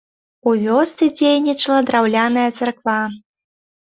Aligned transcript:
У 0.51 0.51
вёсцы 0.61 1.09
дзейнічала 1.19 1.81
драўляная 1.89 2.47
царква. 2.61 2.97